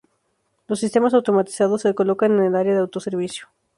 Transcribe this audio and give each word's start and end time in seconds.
Los 0.65 0.79
sistemas 0.79 1.13
automatizados 1.13 1.83
se 1.83 1.93
colocan 1.93 2.31
en 2.39 2.45
el 2.45 2.55
área 2.55 2.73
de 2.73 2.79
autoservicio. 2.79 3.49